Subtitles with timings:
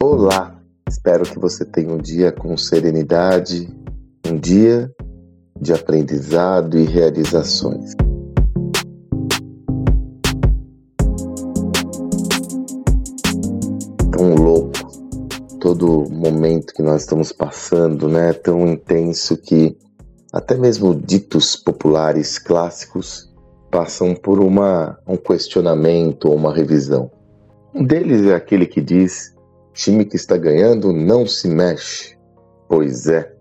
[0.00, 0.56] Olá!
[0.88, 3.68] Espero que você tenha um dia com serenidade,
[4.30, 4.88] um dia
[5.60, 7.96] de aprendizado e realizações.
[14.12, 14.78] Tão louco
[15.60, 18.32] todo momento que nós estamos passando, né?
[18.32, 19.76] Tão intenso que
[20.32, 23.28] até mesmo ditos populares clássicos
[23.68, 27.10] passam por uma, um questionamento ou uma revisão.
[27.74, 29.36] Um deles é aquele que diz:
[29.78, 32.18] time que está ganhando não se mexe.
[32.68, 33.32] Pois é,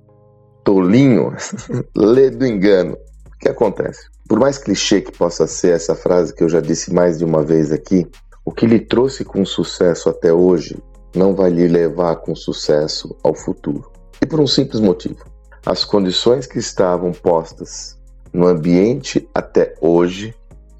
[0.63, 1.35] tolinho,
[1.97, 2.93] lê do engano.
[2.93, 4.07] O que acontece?
[4.29, 7.43] Por mais clichê que possa ser essa frase que eu já disse mais de uma
[7.43, 8.07] vez aqui,
[8.45, 10.77] o que lhe trouxe com sucesso até hoje
[11.15, 13.91] não vai lhe levar com sucesso ao futuro.
[14.21, 15.25] E por um simples motivo:
[15.65, 17.97] as condições que estavam postas
[18.31, 20.35] no ambiente até hoje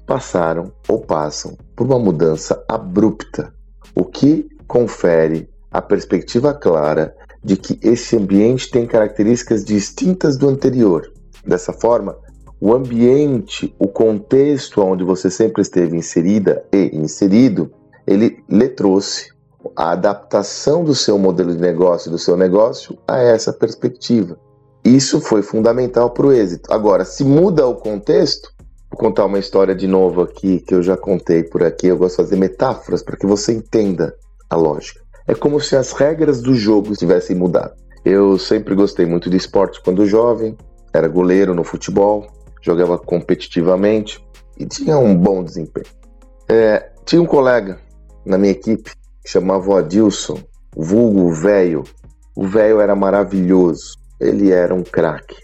[0.06, 3.52] passaram ou passam por uma mudança abrupta,
[3.94, 11.10] o que confere a perspectiva clara de que esse ambiente tem características distintas do anterior.
[11.44, 12.16] Dessa forma,
[12.60, 17.72] o ambiente, o contexto onde você sempre esteve inserida e inserido,
[18.06, 19.30] ele lhe trouxe
[19.76, 24.38] a adaptação do seu modelo de negócio, do seu negócio, a essa perspectiva.
[24.84, 26.72] Isso foi fundamental para o êxito.
[26.72, 28.50] Agora, se muda o contexto,
[28.90, 31.86] vou contar uma história de novo aqui que eu já contei por aqui.
[31.86, 34.14] Eu gosto de fazer metáforas para que você entenda
[34.50, 35.00] a lógica.
[35.26, 37.74] É como se as regras do jogo tivessem mudado.
[38.04, 40.56] Eu sempre gostei muito de esporte quando jovem,
[40.92, 42.26] era goleiro no futebol,
[42.62, 44.24] jogava competitivamente
[44.58, 45.86] e tinha um bom desempenho.
[46.48, 47.78] É, tinha um colega
[48.24, 50.38] na minha equipe que chamava o Adilson,
[50.74, 51.84] vulgo velho.
[52.34, 55.36] O velho era maravilhoso, ele era um craque.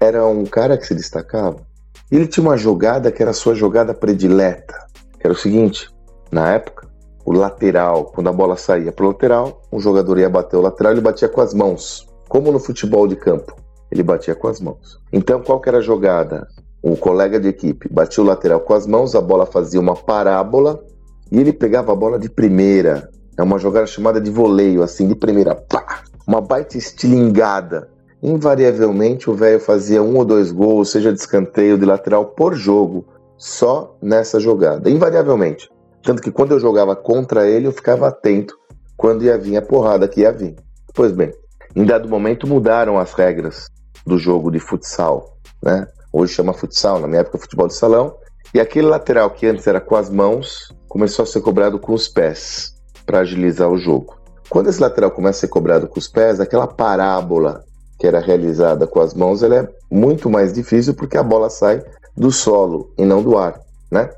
[0.00, 1.66] Era um cara que se destacava.
[2.10, 4.74] Ele tinha uma jogada que era a sua jogada predileta,
[5.18, 5.88] que era o seguinte:
[6.32, 6.87] na época,
[7.28, 10.92] o lateral, quando a bola saía para o lateral, um jogador ia bater o lateral,
[10.92, 13.54] ele batia com as mãos, como no futebol de campo,
[13.92, 14.98] ele batia com as mãos.
[15.12, 16.48] Então, qual que era a jogada?
[16.82, 20.82] O colega de equipe batia o lateral com as mãos, a bola fazia uma parábola
[21.30, 23.10] e ele pegava a bola de primeira.
[23.36, 27.90] É uma jogada chamada de voleio, assim, de primeira, pá, uma baita estilingada.
[28.22, 33.04] Invariavelmente o velho fazia um ou dois gols, seja de escanteio, de lateral, por jogo,
[33.36, 34.88] só nessa jogada.
[34.88, 35.68] Invariavelmente.
[36.08, 38.56] Tanto que quando eu jogava contra ele, eu ficava atento
[38.96, 40.56] quando ia vir a porrada que ia vir.
[40.94, 41.34] Pois bem,
[41.76, 43.66] em dado momento mudaram as regras
[44.06, 45.86] do jogo de futsal, né?
[46.10, 48.16] Hoje chama futsal, na minha época futebol de salão.
[48.54, 52.08] E aquele lateral que antes era com as mãos, começou a ser cobrado com os
[52.08, 52.72] pés
[53.04, 54.16] para agilizar o jogo.
[54.48, 57.62] Quando esse lateral começa a ser cobrado com os pés, aquela parábola
[57.98, 61.84] que era realizada com as mãos, ela é muito mais difícil porque a bola sai
[62.16, 63.60] do solo e não do ar,
[63.92, 64.08] né?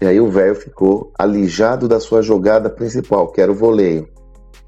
[0.00, 4.08] E aí o velho ficou alijado da sua jogada principal, que era o voleio.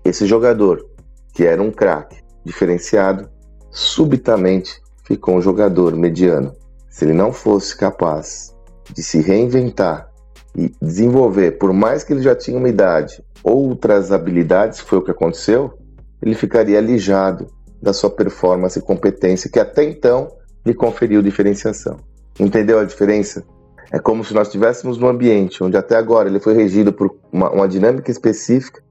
[0.05, 0.87] Esse jogador,
[1.35, 3.29] que era um craque diferenciado,
[3.71, 6.53] subitamente ficou um jogador mediano.
[6.89, 8.55] Se ele não fosse capaz
[8.93, 10.09] de se reinventar
[10.57, 15.11] e desenvolver, por mais que ele já tinha uma idade, outras habilidades, foi o que
[15.11, 15.79] aconteceu,
[16.23, 17.49] ele ficaria alijado
[17.83, 20.29] da sua performance e competência que até então
[20.65, 21.99] lhe conferiu diferenciação.
[22.41, 23.45] Entendeu a diferença?
[23.91, 27.51] É como se nós estivéssemos num ambiente onde até agora ele foi regido por uma,
[27.51, 28.83] uma dinâmica específica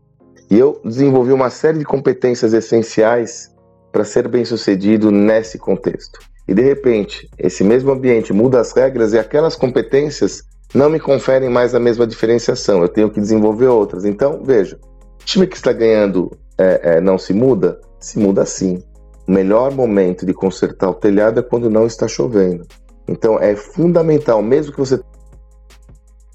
[0.49, 3.53] e eu desenvolvi uma série de competências essenciais
[3.91, 6.19] para ser bem sucedido nesse contexto.
[6.47, 11.49] E de repente, esse mesmo ambiente muda as regras e aquelas competências não me conferem
[11.49, 12.81] mais a mesma diferenciação.
[12.81, 14.05] Eu tenho que desenvolver outras.
[14.05, 14.77] Então, veja,
[15.23, 17.79] time que está ganhando é, é, não se muda?
[17.99, 18.83] Se muda sim.
[19.27, 22.65] O melhor momento de consertar o telhado é quando não está chovendo.
[23.07, 24.97] Então é fundamental, mesmo que você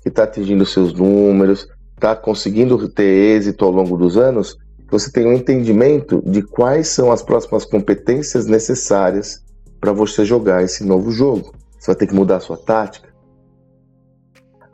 [0.02, 4.56] que está atingindo seus números, está conseguindo ter êxito ao longo dos anos,
[4.90, 9.44] você tenha um entendimento de quais são as próximas competências necessárias
[9.78, 11.52] para você jogar esse novo jogo.
[11.78, 13.08] Você vai ter que mudar a sua tática.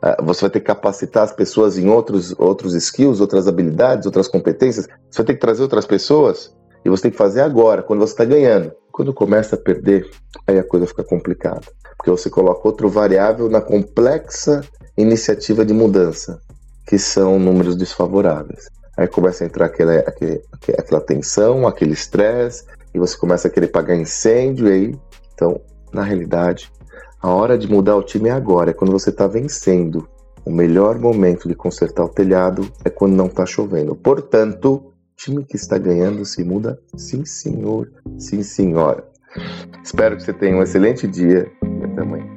[0.01, 4.27] Ah, você vai ter que capacitar as pessoas em outros, outros skills, outras habilidades, outras
[4.27, 4.87] competências.
[5.09, 8.13] Você vai ter que trazer outras pessoas e você tem que fazer agora, quando você
[8.13, 8.71] está ganhando.
[8.97, 10.09] Quando começa a perder,
[10.47, 11.61] aí a coisa fica complicada.
[11.95, 14.61] Porque você coloca outro variável na complexa
[14.97, 16.41] iniciativa de mudança,
[16.87, 18.69] que são números desfavoráveis.
[18.97, 20.41] Aí começa a entrar aquela, aquele,
[20.75, 24.67] aquela tensão, aquele estresse, e você começa a querer pagar incêndio.
[24.67, 24.95] aí,
[25.31, 25.61] então,
[25.93, 26.71] na realidade,
[27.21, 30.09] a hora de mudar o time é agora, é quando você está vencendo.
[30.43, 33.95] O melhor momento de consertar o telhado é quando não está chovendo.
[33.95, 36.79] Portanto, time que está ganhando se muda?
[36.95, 37.91] Sim, senhor.
[38.17, 39.03] Sim, senhora.
[39.83, 42.36] Espero que você tenha um excelente dia e até amanhã.